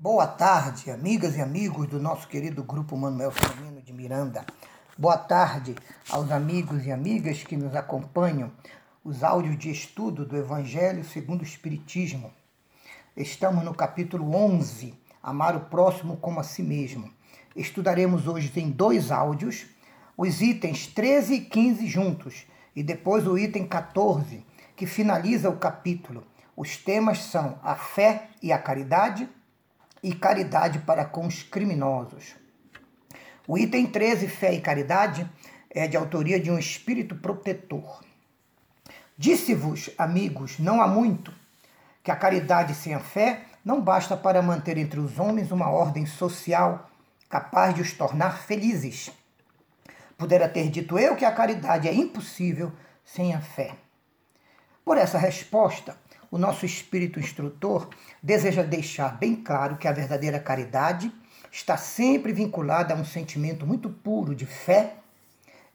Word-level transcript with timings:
Boa 0.00 0.28
tarde, 0.28 0.92
amigas 0.92 1.34
e 1.34 1.40
amigos 1.40 1.88
do 1.88 1.98
nosso 1.98 2.28
querido 2.28 2.62
grupo 2.62 2.96
Manuel 2.96 3.32
Firmino 3.32 3.82
de 3.82 3.92
Miranda. 3.92 4.46
Boa 4.96 5.18
tarde 5.18 5.74
aos 6.08 6.30
amigos 6.30 6.86
e 6.86 6.92
amigas 6.92 7.42
que 7.42 7.56
nos 7.56 7.74
acompanham 7.74 8.52
os 9.02 9.24
áudios 9.24 9.58
de 9.58 9.72
estudo 9.72 10.24
do 10.24 10.36
Evangelho 10.36 11.02
segundo 11.02 11.40
o 11.40 11.44
Espiritismo. 11.44 12.32
Estamos 13.16 13.64
no 13.64 13.74
capítulo 13.74 14.32
11, 14.36 14.94
Amar 15.20 15.56
o 15.56 15.64
próximo 15.64 16.16
como 16.18 16.38
a 16.38 16.44
si 16.44 16.62
mesmo. 16.62 17.12
Estudaremos 17.56 18.28
hoje 18.28 18.52
em 18.60 18.70
dois 18.70 19.10
áudios 19.10 19.66
os 20.16 20.40
itens 20.40 20.86
13 20.86 21.34
e 21.34 21.40
15 21.40 21.86
juntos 21.88 22.46
e 22.76 22.84
depois 22.84 23.26
o 23.26 23.36
item 23.36 23.66
14, 23.66 24.46
que 24.76 24.86
finaliza 24.86 25.50
o 25.50 25.56
capítulo. 25.56 26.24
Os 26.56 26.76
temas 26.76 27.18
são 27.18 27.58
a 27.64 27.74
fé 27.74 28.28
e 28.40 28.52
a 28.52 28.58
caridade 28.60 29.28
e 30.02 30.14
caridade 30.14 30.80
para 30.80 31.04
com 31.04 31.26
os 31.26 31.42
criminosos. 31.42 32.34
O 33.46 33.56
item 33.56 33.86
13, 33.86 34.28
fé 34.28 34.52
e 34.52 34.60
caridade, 34.60 35.28
é 35.70 35.86
de 35.86 35.96
autoria 35.96 36.38
de 36.38 36.50
um 36.50 36.58
espírito 36.58 37.14
protetor. 37.14 38.02
Disse-vos, 39.16 39.90
amigos, 39.98 40.58
não 40.58 40.80
há 40.80 40.86
muito, 40.86 41.32
que 42.02 42.10
a 42.10 42.16
caridade 42.16 42.74
sem 42.74 42.94
a 42.94 43.00
fé 43.00 43.42
não 43.64 43.80
basta 43.80 44.16
para 44.16 44.40
manter 44.40 44.78
entre 44.78 45.00
os 45.00 45.18
homens 45.18 45.50
uma 45.50 45.68
ordem 45.68 46.06
social 46.06 46.88
capaz 47.28 47.74
de 47.74 47.82
os 47.82 47.92
tornar 47.92 48.38
felizes. 48.38 49.10
Pudera 50.16 50.48
ter 50.48 50.70
dito 50.70 50.98
eu 50.98 51.16
que 51.16 51.24
a 51.24 51.32
caridade 51.32 51.88
é 51.88 51.94
impossível 51.94 52.72
sem 53.04 53.34
a 53.34 53.40
fé. 53.40 53.74
Por 54.88 54.96
essa 54.96 55.18
resposta, 55.18 55.98
o 56.30 56.38
nosso 56.38 56.64
espírito 56.64 57.20
instrutor 57.20 57.90
deseja 58.22 58.62
deixar 58.62 59.18
bem 59.18 59.36
claro 59.36 59.76
que 59.76 59.86
a 59.86 59.92
verdadeira 59.92 60.40
caridade 60.40 61.12
está 61.52 61.76
sempre 61.76 62.32
vinculada 62.32 62.94
a 62.94 62.96
um 62.96 63.04
sentimento 63.04 63.66
muito 63.66 63.90
puro 63.90 64.34
de 64.34 64.46
fé 64.46 64.94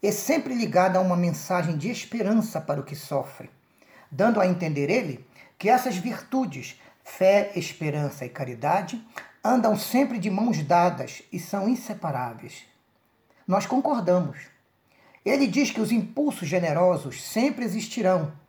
e 0.02 0.12
sempre 0.12 0.56
ligada 0.56 0.98
a 0.98 1.02
uma 1.04 1.16
mensagem 1.16 1.78
de 1.78 1.92
esperança 1.92 2.60
para 2.60 2.80
o 2.80 2.84
que 2.84 2.96
sofre, 2.96 3.52
dando 4.10 4.42
a 4.42 4.48
entender 4.48 4.90
ele 4.90 5.24
que 5.60 5.70
essas 5.70 5.96
virtudes, 5.96 6.82
fé, 7.04 7.52
esperança 7.56 8.26
e 8.26 8.30
caridade, 8.30 9.00
andam 9.44 9.78
sempre 9.78 10.18
de 10.18 10.32
mãos 10.32 10.64
dadas 10.64 11.22
e 11.32 11.38
são 11.38 11.70
inseparáveis. 11.70 12.64
Nós 13.48 13.68
concordamos. 13.68 14.40
Ele 15.24 15.46
diz 15.46 15.70
que 15.70 15.80
os 15.80 15.92
impulsos 15.92 16.48
generosos 16.48 17.22
sempre 17.22 17.64
existirão 17.64 18.42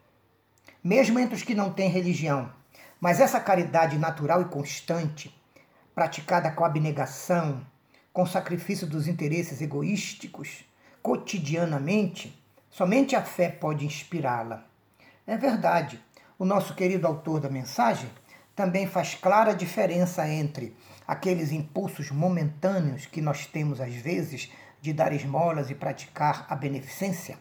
mesmo 0.85 1.19
entre 1.19 1.35
os 1.35 1.43
que 1.43 1.55
não 1.55 1.73
têm 1.73 1.89
religião. 1.89 2.53
Mas 3.01 3.19
essa 3.19 3.41
caridade 3.41 3.97
natural 3.99 4.43
e 4.43 4.45
constante, 4.45 5.35
praticada 5.95 6.51
com 6.51 6.63
abnegação, 6.63 7.67
com 8.13 8.27
sacrifício 8.27 8.87
dos 8.87 9.09
interesses 9.09 9.63
egoísticos, 9.63 10.65
cotidianamente, 11.03 12.39
somente 12.71 13.17
a 13.17 13.23
fé 13.23 13.49
pode 13.49 13.87
inspirá-la. 13.87 14.67
É 15.27 15.39
verdade, 15.39 15.99
o 16.39 16.45
nosso 16.45 16.75
querido 16.75 17.07
autor 17.07 17.41
da 17.41 17.49
mensagem 17.49 18.11
também 18.55 18.87
faz 18.87 19.15
clara 19.15 19.55
diferença 19.55 20.29
entre 20.29 20.77
aqueles 21.09 21.51
impulsos 21.51 22.11
momentâneos 22.11 23.07
que 23.07 23.23
nós 23.23 23.47
temos 23.47 23.81
às 23.81 23.95
vezes 23.95 24.53
de 24.81 24.93
dar 24.93 25.13
esmolas 25.13 25.71
e 25.71 25.75
praticar 25.75 26.47
a 26.49 26.55
beneficência, 26.55 27.39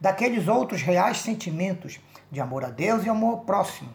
daqueles 0.00 0.48
outros 0.48 0.82
reais 0.82 1.18
sentimentos 1.18 2.00
de 2.30 2.40
amor 2.40 2.64
a 2.64 2.70
Deus 2.70 3.04
e 3.04 3.08
amor 3.08 3.30
ao 3.30 3.40
próximo, 3.40 3.90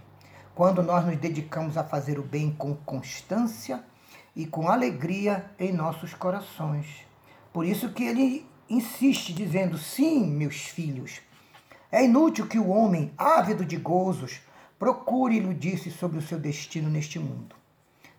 quando 0.55 0.83
nós 0.83 1.05
nos 1.05 1.17
dedicamos 1.17 1.77
a 1.77 1.83
fazer 1.83 2.19
o 2.19 2.23
bem 2.23 2.51
com 2.51 2.75
constância 2.75 3.83
e 4.35 4.45
com 4.45 4.69
alegria 4.69 5.51
em 5.59 5.71
nossos 5.71 6.13
corações. 6.13 6.85
Por 7.51 7.65
isso 7.65 7.91
que 7.91 8.03
ele 8.03 8.45
insiste 8.69 9.33
dizendo: 9.33 9.77
"Sim, 9.77 10.27
meus 10.27 10.57
filhos, 10.57 11.21
é 11.91 12.03
inútil 12.03 12.47
que 12.47 12.59
o 12.59 12.69
homem, 12.69 13.11
ávido 13.17 13.65
de 13.65 13.77
gozos, 13.77 14.41
procure 14.77 15.35
iludir-se 15.35 15.91
sobre 15.91 16.19
o 16.19 16.21
seu 16.21 16.39
destino 16.39 16.89
neste 16.89 17.19
mundo, 17.19 17.55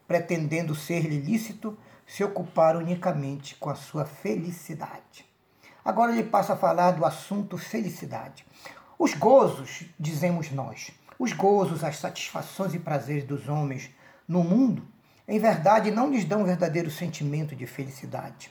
pretendendo 0.07 0.75
ser-lhe 0.75 1.21
lícito 1.21 1.79
se 2.07 2.25
ocupar 2.25 2.77
unicamente 2.77 3.55
com 3.55 3.71
a 3.71 3.75
sua 3.77 4.05
felicidade. 4.05 5.30
Agora 5.85 6.13
ele 6.13 6.25
passa 6.25 6.53
a 6.53 6.57
falar 6.57 6.93
do 6.93 7.05
assunto 7.05 7.57
felicidade. 7.57 8.45
Os 8.99 9.15
gozos, 9.15 9.85
dizemos 9.99 10.51
nós, 10.51 10.91
os 11.19 11.33
gozos, 11.33 11.83
as 11.83 11.97
satisfações 11.97 12.75
e 12.75 12.79
prazeres 12.79 13.25
dos 13.25 13.49
homens 13.49 13.91
no 14.29 14.45
mundo, 14.45 14.83
em 15.27 15.39
verdade 15.39 15.91
não 15.91 16.11
lhes 16.11 16.25
dão 16.25 16.43
um 16.43 16.45
verdadeiro 16.45 16.91
sentimento 16.91 17.55
de 17.55 17.67
felicidade. 17.67 18.51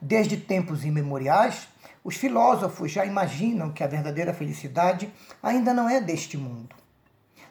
Desde 0.00 0.36
tempos 0.36 0.84
imemoriais, 0.84 1.68
os 2.04 2.16
filósofos 2.16 2.92
já 2.92 3.04
imaginam 3.04 3.72
que 3.72 3.82
a 3.82 3.86
verdadeira 3.86 4.32
felicidade 4.32 5.12
ainda 5.42 5.72
não 5.72 5.88
é 5.88 6.00
deste 6.00 6.36
mundo. 6.36 6.74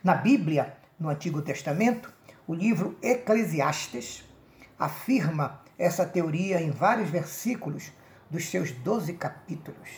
Na 0.03 0.15
Bíblia, 0.15 0.77
no 0.99 1.09
Antigo 1.09 1.41
Testamento, 1.41 2.13
o 2.47 2.53
livro 2.53 2.97
Eclesiastes 3.01 4.23
afirma 4.77 5.61
essa 5.77 6.05
teoria 6.05 6.61
em 6.61 6.71
vários 6.71 7.09
versículos 7.09 7.91
dos 8.35 8.49
seus 8.49 8.71
doze 8.71 9.13
capítulos. 9.13 9.89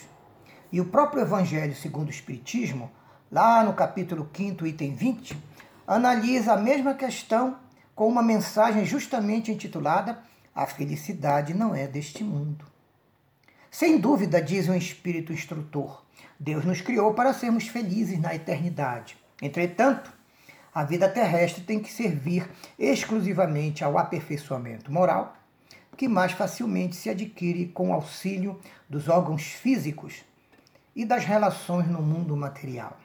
E 0.71 0.79
o 0.79 0.85
próprio 0.85 1.23
Evangelho 1.23 1.75
segundo 1.75 2.07
o 2.07 2.11
Espiritismo, 2.11 2.91
lá 3.31 3.63
no 3.63 3.73
capítulo 3.73 4.29
5, 4.31 4.67
item 4.67 4.93
20, 4.93 5.35
analisa 5.87 6.53
a 6.53 6.57
mesma 6.57 6.93
questão 6.93 7.57
com 7.95 8.07
uma 8.07 8.21
mensagem 8.21 8.85
justamente 8.85 9.51
intitulada 9.51 10.21
A 10.53 10.67
felicidade 10.67 11.55
não 11.55 11.73
é 11.73 11.87
deste 11.87 12.23
mundo. 12.23 12.63
Sem 13.71 13.99
dúvida, 13.99 14.39
diz 14.39 14.69
um 14.69 14.75
espírito 14.75 15.33
instrutor, 15.33 16.05
Deus 16.39 16.63
nos 16.63 16.79
criou 16.79 17.15
para 17.15 17.33
sermos 17.33 17.67
felizes 17.67 18.19
na 18.19 18.35
eternidade. 18.35 19.17
Entretanto, 19.41 20.13
a 20.73 20.83
vida 20.83 21.09
terrestre 21.09 21.63
tem 21.63 21.79
que 21.79 21.91
servir 21.91 22.47
exclusivamente 22.77 23.83
ao 23.83 23.97
aperfeiçoamento 23.97 24.91
moral, 24.91 25.35
que 25.97 26.07
mais 26.07 26.31
facilmente 26.31 26.95
se 26.95 27.09
adquire 27.09 27.67
com 27.67 27.91
auxílio 27.91 28.59
dos 28.87 29.09
órgãos 29.09 29.41
físicos 29.41 30.23
e 30.95 31.03
das 31.03 31.25
relações 31.25 31.87
no 31.87 32.01
mundo 32.01 32.37
material. 32.37 32.95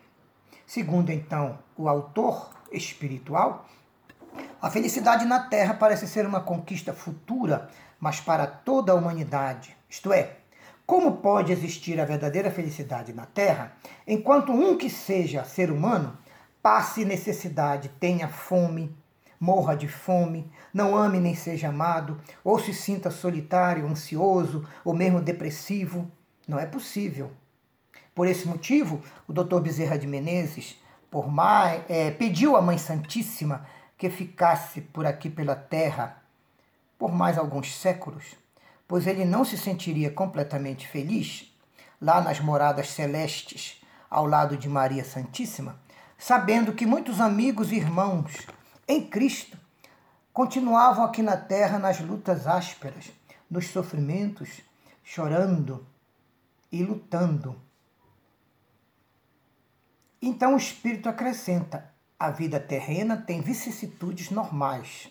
Segundo, 0.66 1.10
então, 1.10 1.58
o 1.76 1.88
autor 1.88 2.50
espiritual, 2.70 3.66
a 4.60 4.70
felicidade 4.70 5.24
na 5.24 5.40
Terra 5.40 5.74
parece 5.74 6.06
ser 6.06 6.26
uma 6.26 6.40
conquista 6.40 6.92
futura, 6.92 7.68
mas 7.98 8.20
para 8.20 8.46
toda 8.46 8.92
a 8.92 8.94
humanidade. 8.94 9.76
Isto 9.88 10.12
é, 10.12 10.36
como 10.86 11.16
pode 11.16 11.52
existir 11.52 12.00
a 12.00 12.04
verdadeira 12.04 12.50
felicidade 12.50 13.12
na 13.12 13.26
Terra 13.26 13.72
enquanto 14.06 14.52
um 14.52 14.76
que 14.76 14.90
seja 14.90 15.44
ser 15.44 15.70
humano 15.70 16.16
passe 16.62 17.04
necessidade, 17.04 17.88
tenha 18.00 18.28
fome, 18.28 18.94
morra 19.42 19.74
de 19.74 19.88
fome, 19.88 20.48
não 20.72 20.96
ame 20.96 21.18
nem 21.18 21.34
seja 21.34 21.66
amado, 21.66 22.20
ou 22.44 22.60
se 22.60 22.72
sinta 22.72 23.10
solitário, 23.10 23.88
ansioso 23.88 24.64
ou 24.84 24.94
mesmo 24.94 25.20
depressivo? 25.20 26.08
Não 26.46 26.60
é 26.60 26.64
possível. 26.64 27.32
Por 28.14 28.28
esse 28.28 28.46
motivo, 28.46 29.02
o 29.26 29.32
Dr. 29.32 29.58
Bezerra 29.58 29.98
de 29.98 30.06
Menezes 30.06 30.80
por 31.10 31.28
mais, 31.28 31.82
é, 31.88 32.12
pediu 32.12 32.56
à 32.56 32.62
Mãe 32.62 32.78
Santíssima 32.78 33.66
que 33.98 34.08
ficasse 34.08 34.80
por 34.80 35.04
aqui 35.04 35.28
pela 35.28 35.56
terra 35.56 36.22
por 36.96 37.12
mais 37.12 37.36
alguns 37.36 37.74
séculos, 37.74 38.36
pois 38.86 39.08
ele 39.08 39.24
não 39.24 39.44
se 39.44 39.58
sentiria 39.58 40.12
completamente 40.12 40.86
feliz 40.86 41.52
lá 42.00 42.20
nas 42.20 42.38
moradas 42.38 42.90
celestes, 42.90 43.82
ao 44.08 44.24
lado 44.24 44.56
de 44.56 44.68
Maria 44.68 45.04
Santíssima, 45.04 45.80
sabendo 46.16 46.72
que 46.72 46.86
muitos 46.86 47.20
amigos 47.20 47.72
e 47.72 47.76
irmãos 47.76 48.46
em 48.86 49.06
Cristo 49.06 49.58
continuavam 50.32 51.04
aqui 51.04 51.22
na 51.22 51.36
terra 51.36 51.78
nas 51.78 52.00
lutas 52.00 52.46
ásperas, 52.46 53.12
nos 53.50 53.68
sofrimentos, 53.68 54.60
chorando 55.02 55.86
e 56.70 56.82
lutando 56.82 57.60
então 60.24 60.54
o 60.54 60.56
Espírito 60.56 61.08
acrescenta: 61.08 61.92
a 62.16 62.30
vida 62.30 62.60
terrena 62.60 63.16
tem 63.16 63.40
vicissitudes 63.40 64.30
normais, 64.30 65.10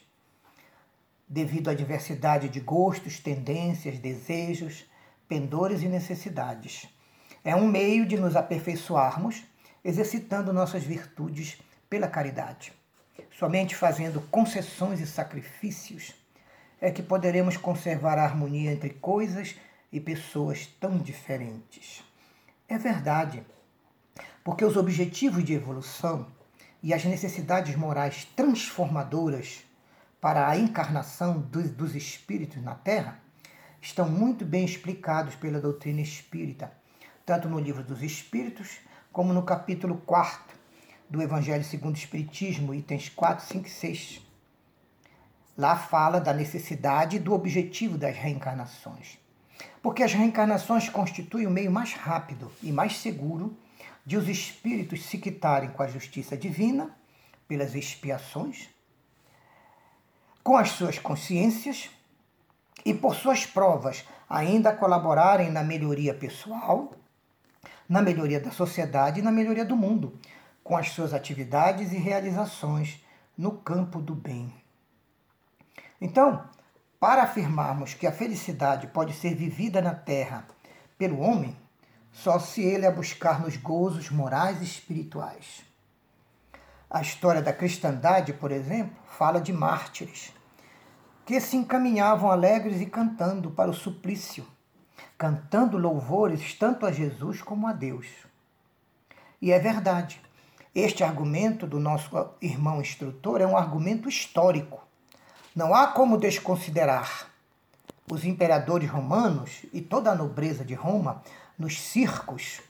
devido 1.27 1.69
à 1.69 1.73
diversidade 1.73 2.47
de 2.47 2.61
gostos, 2.61 3.19
tendências, 3.19 3.99
desejos, 3.99 4.85
pendores 5.27 5.81
e 5.81 5.89
necessidades. 5.89 6.87
É 7.43 7.53
um 7.53 7.67
meio 7.67 8.05
de 8.05 8.15
nos 8.17 8.37
aperfeiçoarmos, 8.37 9.43
exercitando 9.83 10.53
nossas 10.53 10.83
virtudes 10.83 11.61
pela 11.89 12.07
caridade. 12.07 12.71
Somente 13.31 13.75
fazendo 13.75 14.21
concessões 14.29 14.99
e 14.99 15.07
sacrifícios 15.07 16.13
é 16.79 16.91
que 16.91 17.03
poderemos 17.03 17.57
conservar 17.57 18.17
a 18.17 18.23
harmonia 18.23 18.71
entre 18.71 18.89
coisas 18.89 19.55
e 19.91 19.99
pessoas 19.99 20.67
tão 20.79 20.97
diferentes. 20.97 22.03
É 22.67 22.77
verdade 22.77 23.43
porque 24.43 24.65
os 24.65 24.75
objetivos 24.75 25.43
de 25.43 25.53
evolução 25.53 26.27
e 26.81 26.93
as 26.93 27.05
necessidades 27.05 27.75
morais 27.75 28.25
transformadoras 28.35 29.63
para 30.19 30.47
a 30.47 30.57
encarnação 30.57 31.39
dos, 31.39 31.95
espíritos 31.95 32.61
na 32.63 32.75
Terra 32.75 33.19
estão 33.79 34.09
muito 34.09 34.45
bem 34.45 34.65
explicados 34.65 35.35
pela 35.35 35.59
doutrina 35.59 36.01
espírita, 36.01 36.71
tanto 37.25 37.49
no 37.49 37.59
livro 37.59 37.83
dos 37.83 38.01
Espíritos, 38.01 38.79
como 39.11 39.33
no 39.33 39.43
capítulo 39.43 39.97
4 40.05 40.60
do 41.11 41.21
Evangelho 41.21 41.63
segundo 41.65 41.95
o 41.95 41.99
Espiritismo, 41.99 42.73
itens 42.73 43.09
4, 43.09 43.45
5 43.45 43.67
e 43.67 43.69
6. 43.69 44.21
Lá 45.57 45.75
fala 45.75 46.21
da 46.21 46.33
necessidade 46.33 47.17
e 47.17 47.19
do 47.19 47.33
objetivo 47.33 47.97
das 47.97 48.15
reencarnações. 48.15 49.19
Porque 49.83 50.03
as 50.03 50.13
reencarnações 50.13 50.87
constituem 50.87 51.45
o 51.45 51.51
meio 51.51 51.69
mais 51.69 51.91
rápido 51.91 52.49
e 52.63 52.71
mais 52.71 52.97
seguro 52.97 53.57
de 54.05 54.15
os 54.15 54.29
espíritos 54.29 55.03
se 55.03 55.17
quitarem 55.17 55.71
com 55.71 55.83
a 55.83 55.87
justiça 55.87 56.37
divina, 56.37 56.95
pelas 57.45 57.75
expiações, 57.75 58.69
com 60.41 60.55
as 60.55 60.69
suas 60.69 60.97
consciências 60.97 61.89
e 62.85 62.93
por 62.93 63.15
suas 63.15 63.45
provas 63.45 64.05
ainda 64.29 64.73
colaborarem 64.73 65.51
na 65.51 65.61
melhoria 65.61 66.13
pessoal, 66.13 66.93
na 67.89 68.01
melhoria 68.01 68.39
da 68.39 68.49
sociedade 68.49 69.19
e 69.19 69.23
na 69.23 69.31
melhoria 69.31 69.65
do 69.65 69.75
mundo, 69.75 70.17
com 70.63 70.77
as 70.77 70.89
suas 70.89 71.13
atividades 71.13 71.91
e 71.91 71.97
realizações 71.97 73.03
no 73.37 73.51
campo 73.51 74.01
do 74.01 74.13
bem. 74.13 74.53
Então, 75.99 76.43
para 76.99 77.23
afirmarmos 77.23 77.93
que 77.93 78.05
a 78.05 78.11
felicidade 78.11 78.87
pode 78.87 79.13
ser 79.13 79.33
vivida 79.33 79.81
na 79.81 79.95
terra 79.95 80.45
pelo 80.97 81.19
homem, 81.19 81.57
só 82.11 82.37
se 82.37 82.61
ele 82.61 82.85
a 82.85 82.91
buscar 82.91 83.41
nos 83.41 83.57
gozos 83.57 84.09
morais 84.09 84.61
e 84.61 84.65
espirituais. 84.65 85.63
A 86.89 87.01
história 87.01 87.41
da 87.41 87.53
cristandade, 87.53 88.33
por 88.33 88.51
exemplo, 88.51 88.95
fala 89.07 89.39
de 89.39 89.53
mártires 89.53 90.33
que 91.25 91.39
se 91.39 91.55
encaminhavam 91.55 92.29
alegres 92.29 92.81
e 92.81 92.85
cantando 92.85 93.51
para 93.51 93.69
o 93.69 93.73
suplício, 93.73 94.45
cantando 95.17 95.77
louvores 95.77 96.53
tanto 96.55 96.85
a 96.85 96.91
Jesus 96.91 97.41
como 97.41 97.67
a 97.67 97.73
Deus. 97.73 98.07
E 99.41 99.51
é 99.51 99.59
verdade, 99.59 100.21
este 100.73 101.03
argumento 101.03 101.67
do 101.67 101.79
nosso 101.79 102.09
irmão 102.41 102.81
instrutor 102.81 103.41
é 103.41 103.45
um 103.45 103.57
argumento 103.57 104.07
histórico. 104.07 104.81
Não 105.55 105.75
há 105.75 105.87
como 105.87 106.17
desconsiderar. 106.17 107.27
Os 108.09 108.25
imperadores 108.25 108.89
romanos 108.89 109.65
e 109.71 109.81
toda 109.81 110.11
a 110.11 110.15
nobreza 110.15 110.65
de 110.65 110.73
Roma, 110.73 111.21
nos 111.57 111.79
circos, 111.79 112.61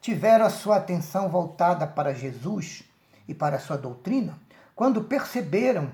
tiveram 0.00 0.46
a 0.46 0.50
sua 0.50 0.76
atenção 0.76 1.28
voltada 1.28 1.86
para 1.86 2.14
Jesus 2.14 2.82
e 3.28 3.34
para 3.34 3.58
sua 3.58 3.76
doutrina 3.76 4.38
quando 4.80 5.04
perceberam, 5.04 5.92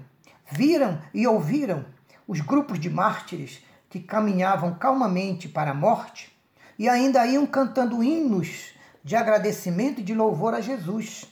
viram 0.49 1.03
e 1.13 1.27
ouviram 1.27 1.85
os 2.25 2.41
grupos 2.41 2.79
de 2.79 2.89
mártires 2.89 3.61
que 3.91 3.99
caminhavam 3.99 4.77
calmamente 4.77 5.49
para 5.49 5.73
a 5.73 5.75
morte 5.75 6.33
e 6.79 6.89
ainda 6.89 7.27
iam 7.27 7.45
cantando 7.47 8.01
hinos 8.01 8.75
de 9.03 9.17
agradecimento 9.17 10.01
e 10.01 10.05
de 10.05 10.15
louvor 10.15 10.55
a 10.55 10.61
Jesus. 10.61 11.27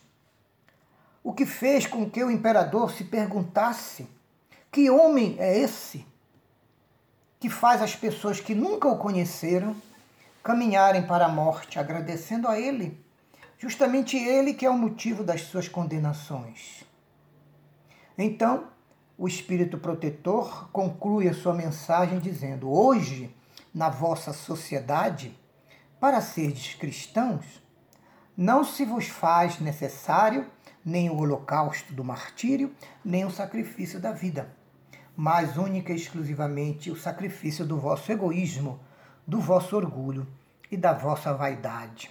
O 1.25 1.33
que 1.33 1.47
fez 1.47 1.87
com 1.87 2.09
que 2.09 2.23
o 2.23 2.31
imperador 2.31 2.93
se 2.93 3.03
perguntasse: 3.03 4.07
que 4.71 4.91
homem 4.91 5.37
é 5.39 5.59
esse 5.59 6.07
que 7.41 7.49
faz 7.49 7.81
as 7.81 7.97
pessoas 7.97 8.41
que 8.41 8.55
nunca 8.55 8.87
o 8.87 8.99
conheceram 8.99 9.75
caminharem 10.43 11.07
para 11.07 11.25
a 11.25 11.29
morte, 11.31 11.79
agradecendo 11.79 12.47
a 12.47 12.61
ele, 12.61 13.03
justamente 13.59 14.19
ele 14.19 14.53
que 14.53 14.67
é 14.67 14.71
o 14.71 14.77
motivo 14.77 15.25
das 15.25 15.41
suas 15.43 15.67
condenações? 15.67 16.85
Então, 18.19 18.69
o 19.17 19.27
Espírito 19.27 19.79
Protetor 19.79 20.69
conclui 20.71 21.27
a 21.27 21.35
sua 21.35 21.55
mensagem 21.55 22.19
dizendo: 22.19 22.71
Hoje, 22.71 23.35
na 23.75 23.89
vossa 23.89 24.35
sociedade, 24.35 25.35
para 25.99 26.21
serdes 26.21 26.75
cristãos, 26.75 27.63
não 28.37 28.63
se 28.63 28.85
vos 28.85 29.09
faz 29.09 29.59
necessário 29.59 30.51
nem 30.85 31.09
o 31.09 31.17
holocausto 31.17 31.93
do 31.93 32.05
martírio, 32.05 32.75
nem 33.05 33.25
o 33.25 33.31
sacrifício 33.31 33.99
da 33.99 34.13
vida, 34.13 34.55
mas 35.17 35.57
única 35.57 35.93
e 35.93 35.97
exclusivamente 35.97 36.91
o 36.91 36.97
sacrifício 36.97 37.65
do 37.65 37.79
vosso 37.79 38.13
egoísmo, 38.13 38.79
do 39.27 39.41
vosso 39.41 39.77
orgulho 39.77 40.27
e 40.71 40.77
da 40.77 40.93
vossa 40.93 41.33
vaidade. 41.33 42.11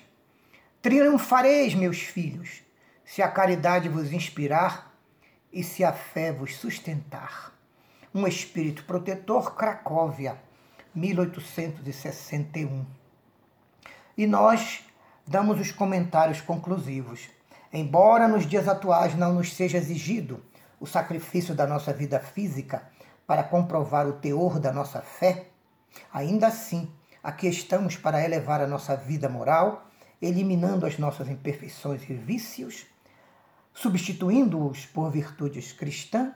Triunfareis, 0.82 1.76
meus 1.76 2.00
filhos, 2.02 2.64
se 3.06 3.22
a 3.22 3.28
caridade 3.30 3.88
vos 3.88 4.12
inspirar 4.12 4.92
e 5.52 5.64
se 5.64 5.84
a 5.84 5.94
fé 5.94 6.32
vos 6.32 6.56
sustentar. 6.56 7.54
Um 8.14 8.28
espírito 8.28 8.84
protetor, 8.86 9.56
Cracóvia, 9.56 10.38
1861. 10.96 12.86
E 14.18 14.28
nós 14.28 14.84
damos 15.26 15.60
os 15.60 15.72
comentários 15.72 16.42
conclusivos. 16.42 17.30
Embora 17.74 18.28
nos 18.28 18.46
dias 18.46 18.68
atuais 18.68 19.16
não 19.16 19.34
nos 19.34 19.52
seja 19.52 19.80
exigido 19.80 20.40
o 20.80 20.86
sacrifício 20.86 21.56
da 21.56 21.66
nossa 21.66 21.92
vida 21.92 22.20
física 22.20 22.88
para 23.26 23.44
comprovar 23.44 24.08
o 24.08 24.14
teor 24.14 24.60
da 24.60 24.72
nossa 24.72 25.02
fé, 25.02 25.48
ainda 26.14 26.48
assim, 26.48 26.92
aqui 27.24 27.48
estamos 27.48 27.98
para 27.98 28.24
elevar 28.24 28.62
a 28.62 28.68
nossa 28.68 28.96
vida 28.96 29.28
moral, 29.28 29.88
eliminando 30.22 30.86
as 30.86 31.00
nossas 31.00 31.28
imperfeições 31.28 32.08
e 32.08 32.14
vícios 32.14 32.86
substituindo-os 33.74 34.86
por 34.86 35.10
virtudes 35.10 35.74
cristãs, 35.74 36.32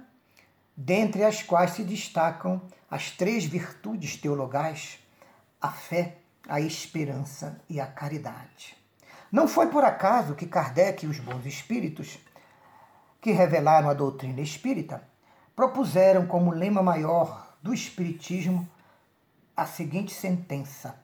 dentre 0.76 1.24
as 1.24 1.44
quais 1.44 1.72
se 1.72 1.84
destacam 1.84 2.62
as 2.90 3.12
três 3.12 3.46
virtudes 3.46 4.18
teologais: 4.18 5.00
a 5.62 5.72
fé, 5.72 6.18
a 6.48 6.60
esperança 6.60 7.62
e 7.70 7.80
a 7.80 7.88
caridade. 7.88 8.77
Não 9.32 9.48
foi 9.48 9.68
por 9.68 9.84
acaso 9.84 10.36
que 10.36 10.46
Kardec 10.46 11.06
e 11.06 11.10
os 11.10 11.20
bons 11.20 11.46
espíritos, 11.46 12.18
que 13.20 13.32
revelaram 13.32 13.90
a 13.90 13.94
doutrina 13.94 14.42
espírita, 14.42 15.02
propuseram 15.56 16.28
como 16.28 16.52
lema 16.52 16.82
maior 16.82 17.58
do 17.62 17.74
Espiritismo 17.74 18.68
a 19.56 19.66
seguinte 19.66 20.14
sentença: 20.14 20.96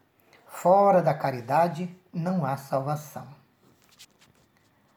Fora 0.48 1.02
da 1.02 1.14
caridade 1.14 1.90
não 2.14 2.46
há 2.46 2.56
salvação. 2.56 3.28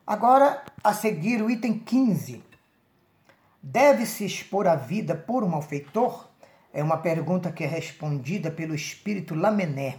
Agora, 0.06 0.62
a 0.84 0.93
seguir, 0.93 1.43
o 1.43 1.50
item 1.50 1.78
15. 1.78 2.44
Deve-se 3.61 4.25
expor 4.25 4.69
a 4.69 4.76
vida 4.76 5.17
por 5.17 5.43
um 5.43 5.49
malfeitor? 5.49 6.28
É 6.73 6.81
uma 6.81 6.99
pergunta 6.99 7.50
que 7.50 7.64
é 7.64 7.66
respondida 7.66 8.50
pelo 8.50 8.75
espírito 8.75 9.35
Lamené. 9.35 9.99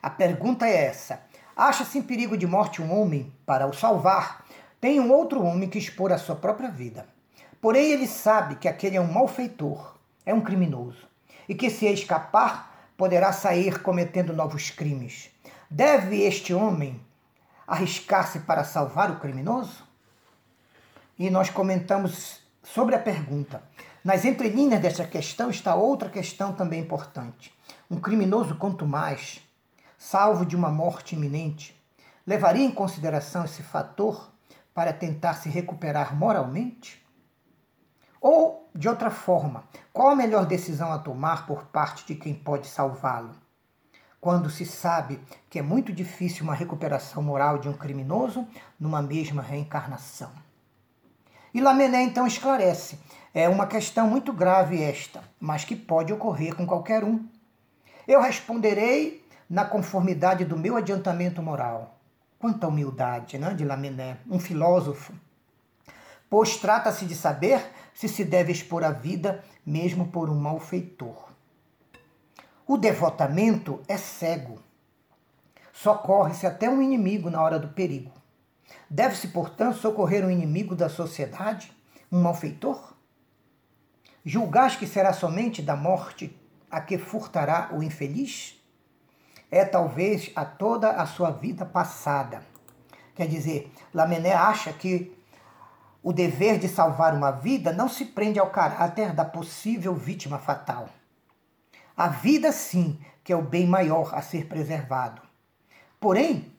A 0.00 0.08
pergunta 0.08 0.66
é 0.66 0.86
essa: 0.86 1.20
Acha-se 1.58 1.98
em 1.98 2.02
perigo 2.02 2.38
de 2.38 2.46
morte 2.46 2.80
um 2.80 2.96
homem? 2.96 3.32
Para 3.44 3.66
o 3.66 3.72
salvar, 3.72 4.44
tem 4.80 5.00
um 5.00 5.10
outro 5.10 5.42
homem 5.42 5.68
que 5.68 5.76
expor 5.76 6.12
a 6.12 6.16
sua 6.16 6.36
própria 6.36 6.70
vida. 6.70 7.04
Porém, 7.60 7.90
ele 7.90 8.06
sabe 8.06 8.54
que 8.54 8.68
aquele 8.68 8.96
é 8.96 9.00
um 9.00 9.12
malfeitor, 9.12 9.96
é 10.24 10.32
um 10.32 10.40
criminoso, 10.40 11.04
e 11.48 11.56
que 11.56 11.68
se 11.68 11.86
escapar, 11.86 12.92
poderá 12.96 13.32
sair 13.32 13.82
cometendo 13.82 14.32
novos 14.32 14.70
crimes. 14.70 15.30
Deve 15.68 16.22
este 16.22 16.54
homem 16.54 17.00
arriscar-se 17.66 18.38
para 18.38 18.62
salvar 18.62 19.10
o 19.10 19.18
criminoso? 19.18 19.82
E 21.18 21.28
nós 21.28 21.50
comentamos 21.50 22.38
sobre 22.62 22.94
a 22.94 23.00
pergunta. 23.00 23.64
Nas 24.04 24.24
entrelinhas 24.24 24.80
dessa 24.80 25.04
questão 25.04 25.50
está 25.50 25.74
outra 25.74 26.08
questão 26.08 26.52
também 26.52 26.82
importante. 26.82 27.52
Um 27.90 27.98
criminoso, 27.98 28.54
quanto 28.54 28.86
mais, 28.86 29.40
salvo 29.98 30.46
de 30.46 30.56
uma 30.56 30.70
morte 30.70 31.14
iminente, 31.14 31.78
levaria 32.26 32.64
em 32.64 32.70
consideração 32.70 33.44
esse 33.44 33.62
fator 33.62 34.30
para 34.72 34.92
tentar 34.92 35.34
se 35.34 35.50
recuperar 35.50 36.16
moralmente? 36.16 37.04
Ou, 38.20 38.70
de 38.74 38.88
outra 38.88 39.10
forma, 39.10 39.64
qual 39.92 40.08
a 40.08 40.16
melhor 40.16 40.46
decisão 40.46 40.90
a 40.90 40.98
tomar 40.98 41.46
por 41.46 41.64
parte 41.66 42.06
de 42.06 42.14
quem 42.14 42.32
pode 42.32 42.66
salvá-lo? 42.66 43.34
quando 44.20 44.50
se 44.50 44.66
sabe 44.66 45.20
que 45.48 45.58
é 45.58 45.62
muito 45.62 45.92
difícil 45.92 46.44
uma 46.44 46.54
recuperação 46.54 47.22
moral 47.22 47.58
de 47.58 47.68
um 47.68 47.72
criminoso 47.72 48.46
numa 48.78 49.00
mesma 49.00 49.42
reencarnação. 49.42 50.30
E 51.54 51.60
Lamennais 51.60 52.08
então 52.08 52.26
esclarece: 52.26 52.98
é 53.32 53.48
uma 53.48 53.66
questão 53.66 54.08
muito 54.08 54.32
grave 54.32 54.82
esta, 54.82 55.22
mas 55.40 55.64
que 55.64 55.76
pode 55.76 56.12
ocorrer 56.12 56.54
com 56.54 56.66
qualquer 56.66 57.04
um. 57.04 57.24
Eu 58.06 58.20
responderei 58.20 59.24
na 59.48 59.64
conformidade 59.64 60.44
do 60.44 60.56
meu 60.56 60.76
adiantamento 60.76 61.42
moral. 61.42 61.98
Quanta 62.38 62.68
humildade, 62.68 63.38
né, 63.38 63.54
de 63.54 63.64
Lamennais, 63.64 64.18
um 64.30 64.38
filósofo. 64.38 65.12
Pois 66.30 66.56
trata-se 66.56 67.06
de 67.06 67.14
saber 67.14 67.64
se 67.94 68.08
se 68.08 68.24
deve 68.24 68.52
expor 68.52 68.84
a 68.84 68.90
vida 68.90 69.42
mesmo 69.64 70.08
por 70.08 70.28
um 70.28 70.38
malfeitor. 70.38 71.28
O 72.66 72.76
devotamento 72.76 73.80
é 73.88 73.96
cego. 73.96 74.58
Socorre-se 75.72 76.46
até 76.46 76.68
um 76.68 76.82
inimigo 76.82 77.30
na 77.30 77.42
hora 77.42 77.58
do 77.58 77.68
perigo. 77.68 78.12
Deve-se, 78.90 79.28
portanto, 79.28 79.78
socorrer 79.78 80.24
um 80.24 80.30
inimigo 80.30 80.76
da 80.76 80.88
sociedade, 80.88 81.72
um 82.12 82.20
malfeitor? 82.20 82.94
Julgais 84.24 84.76
que 84.76 84.86
será 84.86 85.12
somente 85.12 85.62
da 85.62 85.74
morte 85.74 86.36
a 86.70 86.80
que 86.80 86.98
furtará 86.98 87.70
o 87.72 87.82
infeliz? 87.82 88.57
É 89.50 89.64
talvez 89.64 90.30
a 90.36 90.44
toda 90.44 90.90
a 90.90 91.06
sua 91.06 91.30
vida 91.30 91.64
passada. 91.64 92.42
Quer 93.14 93.26
dizer, 93.26 93.72
Lamené 93.92 94.32
acha 94.32 94.72
que 94.72 95.16
o 96.02 96.12
dever 96.12 96.58
de 96.58 96.68
salvar 96.68 97.14
uma 97.14 97.30
vida 97.30 97.72
não 97.72 97.88
se 97.88 98.04
prende 98.04 98.38
ao 98.38 98.50
caráter 98.50 99.12
da 99.12 99.24
possível 99.24 99.94
vítima 99.94 100.38
fatal. 100.38 100.88
A 101.96 102.08
vida, 102.08 102.52
sim, 102.52 102.98
que 103.24 103.32
é 103.32 103.36
o 103.36 103.42
bem 103.42 103.66
maior 103.66 104.14
a 104.14 104.22
ser 104.22 104.46
preservado. 104.46 105.20
Porém, 105.98 106.52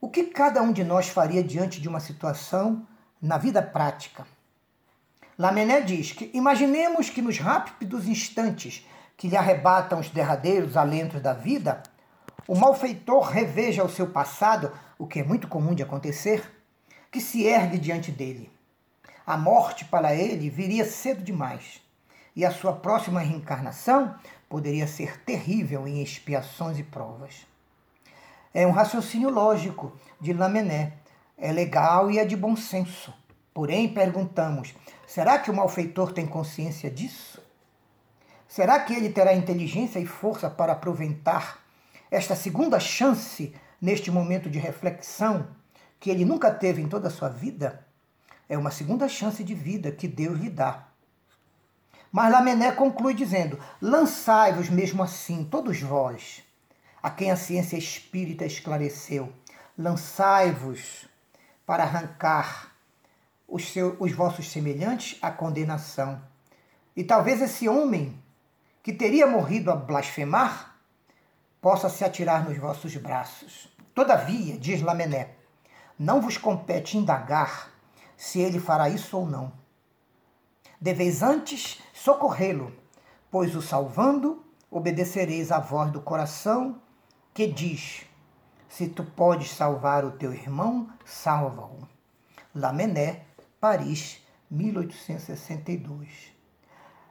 o 0.00 0.10
que 0.10 0.24
cada 0.24 0.60
um 0.60 0.72
de 0.72 0.82
nós 0.82 1.08
faria 1.08 1.42
diante 1.42 1.80
de 1.80 1.88
uma 1.88 2.00
situação 2.00 2.86
na 3.22 3.38
vida 3.38 3.62
prática? 3.62 4.26
Lamené 5.38 5.80
diz 5.80 6.12
que 6.12 6.30
imaginemos 6.34 7.08
que 7.10 7.22
nos 7.22 7.38
rápidos 7.38 8.06
instantes 8.06 8.86
que 9.16 9.28
lhe 9.28 9.36
arrebatam 9.36 10.00
os 10.00 10.10
derradeiros 10.10 10.76
alentos 10.76 11.20
da 11.20 11.32
vida, 11.32 11.82
o 12.46 12.54
malfeitor 12.54 13.22
reveja 13.28 13.84
o 13.84 13.88
seu 13.88 14.08
passado, 14.08 14.72
o 14.98 15.06
que 15.06 15.20
é 15.20 15.24
muito 15.24 15.48
comum 15.48 15.74
de 15.74 15.82
acontecer, 15.82 16.42
que 17.10 17.20
se 17.20 17.44
ergue 17.44 17.78
diante 17.78 18.10
dele. 18.10 18.50
A 19.26 19.36
morte 19.36 19.84
para 19.84 20.14
ele 20.14 20.50
viria 20.50 20.84
cedo 20.84 21.22
demais, 21.22 21.80
e 22.36 22.44
a 22.44 22.50
sua 22.50 22.72
próxima 22.72 23.20
reencarnação 23.20 24.14
poderia 24.48 24.86
ser 24.86 25.20
terrível 25.22 25.88
em 25.88 26.02
expiações 26.02 26.78
e 26.78 26.82
provas. 26.82 27.46
É 28.52 28.66
um 28.66 28.70
raciocínio 28.70 29.30
lógico 29.30 29.92
de 30.20 30.32
Lamennais. 30.32 30.92
É 31.36 31.50
legal 31.50 32.08
e 32.10 32.18
é 32.20 32.24
de 32.24 32.36
bom 32.36 32.54
senso. 32.54 33.12
Porém, 33.52 33.92
perguntamos: 33.92 34.74
será 35.06 35.38
que 35.38 35.50
o 35.50 35.54
malfeitor 35.54 36.12
tem 36.12 36.24
consciência 36.24 36.88
disso? 36.88 37.42
Será 38.54 38.78
que 38.78 38.94
ele 38.94 39.08
terá 39.10 39.34
inteligência 39.34 39.98
e 39.98 40.06
força 40.06 40.48
para 40.48 40.74
aproveitar 40.74 41.58
esta 42.08 42.36
segunda 42.36 42.78
chance 42.78 43.52
neste 43.82 44.12
momento 44.12 44.48
de 44.48 44.60
reflexão 44.60 45.48
que 45.98 46.08
ele 46.08 46.24
nunca 46.24 46.52
teve 46.52 46.80
em 46.80 46.88
toda 46.88 47.08
a 47.08 47.10
sua 47.10 47.28
vida? 47.28 47.84
É 48.48 48.56
uma 48.56 48.70
segunda 48.70 49.08
chance 49.08 49.42
de 49.42 49.56
vida 49.56 49.90
que 49.90 50.06
Deus 50.06 50.38
lhe 50.38 50.48
dá. 50.48 50.86
Mas 52.12 52.30
Lamené 52.30 52.70
conclui 52.70 53.12
dizendo: 53.12 53.58
Lançai-vos 53.82 54.68
mesmo 54.68 55.02
assim, 55.02 55.42
todos 55.42 55.80
vós, 55.80 56.44
a 57.02 57.10
quem 57.10 57.32
a 57.32 57.36
ciência 57.36 57.76
espírita 57.76 58.44
esclareceu. 58.44 59.32
Lançai-vos 59.76 61.08
para 61.66 61.82
arrancar 61.82 62.72
os, 63.48 63.72
seus, 63.72 63.96
os 63.98 64.12
vossos 64.12 64.48
semelhantes 64.48 65.18
à 65.20 65.32
condenação. 65.32 66.22
E 66.96 67.02
talvez 67.02 67.42
esse 67.42 67.68
homem 67.68 68.22
que 68.84 68.92
teria 68.92 69.26
morrido 69.26 69.70
a 69.70 69.76
blasfemar 69.76 70.76
possa 71.58 71.88
se 71.88 72.04
atirar 72.04 72.46
nos 72.46 72.58
vossos 72.58 72.94
braços. 72.98 73.74
Todavia, 73.94 74.58
diz 74.58 74.82
Lamené, 74.82 75.36
não 75.98 76.20
vos 76.20 76.36
compete 76.36 76.98
indagar 76.98 77.70
se 78.14 78.40
ele 78.40 78.60
fará 78.60 78.90
isso 78.90 79.16
ou 79.16 79.24
não. 79.24 79.50
Deveis 80.78 81.22
antes 81.22 81.80
socorrê-lo, 81.94 82.76
pois 83.30 83.56
o 83.56 83.62
salvando 83.62 84.44
obedecereis 84.70 85.50
à 85.50 85.58
voz 85.58 85.90
do 85.90 86.02
coração 86.02 86.78
que 87.32 87.46
diz: 87.46 88.04
Se 88.68 88.86
tu 88.86 89.02
podes 89.02 89.50
salvar 89.50 90.04
o 90.04 90.12
teu 90.12 90.34
irmão, 90.34 90.90
salva-o. 91.06 91.88
Lamennais, 92.54 93.16
Paris, 93.58 94.22
1862. 94.50 96.33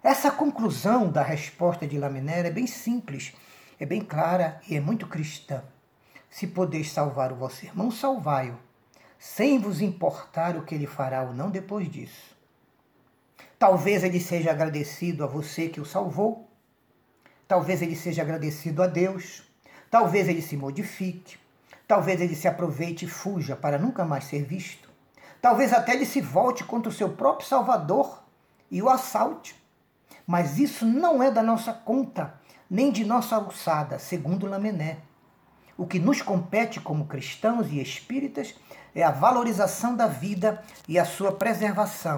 Essa 0.04 0.30
conclusão 0.30 1.10
da 1.10 1.24
resposta 1.24 1.88
de 1.88 1.98
Lamennais 1.98 2.46
é 2.46 2.52
bem 2.52 2.68
simples, 2.68 3.34
é 3.80 3.86
bem 3.86 4.02
clara 4.02 4.62
e 4.68 4.76
é 4.76 4.82
muito 4.82 5.08
cristã. 5.08 5.64
Se 6.30 6.46
podeis 6.46 6.92
salvar 6.92 7.32
o 7.32 7.38
vosso 7.38 7.66
irmão, 7.66 7.90
salvai-o, 7.90 8.60
sem 9.18 9.58
vos 9.58 9.82
importar 9.82 10.58
o 10.58 10.64
que 10.64 10.76
ele 10.76 10.86
fará 10.86 11.24
ou 11.24 11.34
não 11.34 11.50
depois 11.50 11.90
disso. 11.90 12.36
Talvez 13.58 14.04
ele 14.04 14.20
seja 14.20 14.52
agradecido 14.52 15.24
a 15.24 15.28
você 15.28 15.70
que 15.70 15.80
o 15.80 15.86
salvou, 15.86 16.50
talvez 17.48 17.82
ele 17.82 17.96
seja 17.96 18.22
agradecido 18.22 18.84
a 18.84 18.88
Deus, 18.88 19.44
Talvez 19.94 20.28
ele 20.28 20.42
se 20.42 20.58
modifique, 20.58 21.38
talvez 21.88 22.20
ele 22.20 22.36
se 22.36 22.48
aproveite 22.48 23.06
e 23.06 23.08
fuja 23.08 23.56
para 23.56 23.78
nunca 23.78 24.04
mais 24.04 24.24
ser 24.24 24.44
visto. 24.44 24.90
Talvez 25.40 25.72
até 25.72 25.94
ele 25.94 26.08
se 26.08 26.20
volte 26.20 26.64
contra 26.64 26.90
o 26.90 26.92
seu 26.92 27.10
próprio 27.10 27.48
Salvador 27.48 28.24
e 28.72 28.82
o 28.82 28.90
assalte. 28.90 29.56
Mas 30.26 30.58
isso 30.58 30.86
não 30.86 31.22
é 31.22 31.30
da 31.30 31.44
nossa 31.44 31.74
conta, 31.74 32.34
nem 32.70 32.92
de 32.92 33.04
nossa 33.04 33.36
alçada, 33.36 34.00
segundo 34.00 34.48
Lamené. 34.48 34.98
O 35.78 35.86
que 35.86 36.00
nos 36.00 36.22
compete 36.22 36.80
como 36.80 37.08
cristãos 37.08 37.68
e 37.72 37.82
espíritas 37.82 38.56
é 38.94 39.04
a 39.04 39.12
valorização 39.12 39.96
da 39.96 40.08
vida 40.08 40.64
e 40.88 41.00
a 41.00 41.06
sua 41.06 41.32
preservação. 41.32 42.18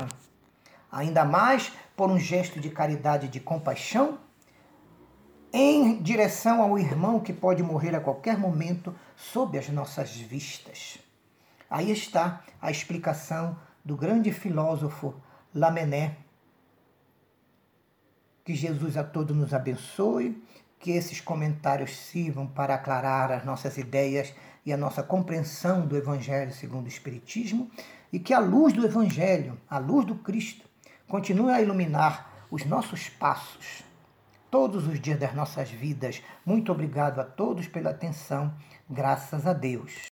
Ainda 0.91 1.23
mais 1.25 1.71
por 1.95 2.11
um 2.11 2.19
gesto 2.19 2.59
de 2.59 2.69
caridade 2.69 3.25
e 3.27 3.29
de 3.29 3.39
compaixão 3.39 4.19
em 5.53 6.01
direção 6.01 6.61
ao 6.61 6.77
irmão 6.77 7.19
que 7.19 7.31
pode 7.31 7.63
morrer 7.63 7.95
a 7.95 8.01
qualquer 8.01 8.37
momento 8.37 8.93
sob 9.15 9.57
as 9.57 9.69
nossas 9.69 10.11
vistas. 10.11 10.97
Aí 11.69 11.91
está 11.91 12.43
a 12.61 12.69
explicação 12.69 13.57
do 13.83 13.95
grande 13.95 14.33
filósofo 14.33 15.15
Lamennais. 15.53 16.24
Que 18.45 18.55
Jesus 18.55 18.95
a 18.95 19.03
todos 19.03 19.35
nos 19.35 19.53
abençoe, 19.53 20.41
que 20.79 20.91
esses 20.91 21.19
comentários 21.19 21.97
sirvam 21.97 22.45
para 22.45 22.75
aclarar 22.75 23.31
as 23.31 23.43
nossas 23.43 23.77
ideias 23.77 24.33
e 24.63 24.71
a 24.71 24.77
nossa 24.77 25.01
compreensão 25.01 25.85
do 25.85 25.97
Evangelho 25.97 26.53
segundo 26.53 26.85
o 26.85 26.87
Espiritismo 26.87 27.69
e 28.13 28.19
que 28.19 28.33
a 28.33 28.39
luz 28.39 28.71
do 28.71 28.85
Evangelho, 28.85 29.59
a 29.67 29.79
luz 29.79 30.05
do 30.05 30.15
Cristo, 30.15 30.63
continue 31.07 31.51
a 31.51 31.61
iluminar 31.61 32.45
os 32.51 32.63
nossos 32.65 33.09
passos 33.09 33.83
todos 34.51 34.87
os 34.87 35.01
dias 35.01 35.19
das 35.19 35.33
nossas 35.33 35.69
vidas. 35.71 36.21
Muito 36.45 36.71
obrigado 36.71 37.19
a 37.19 37.23
todos 37.23 37.67
pela 37.67 37.89
atenção. 37.89 38.53
Graças 38.89 39.45
a 39.45 39.53
Deus. 39.53 39.95